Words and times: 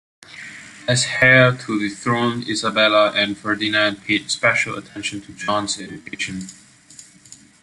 As 0.87 1.05
heir 1.21 1.51
to 1.55 1.77
the 1.77 1.89
throne 1.89 2.41
Isabella 2.49 3.11
and 3.11 3.37
Ferdinand 3.37 4.03
paid 4.03 4.31
special 4.31 4.75
attention 4.75 5.21
to 5.21 5.31
John's 5.31 5.79
education. 5.79 6.47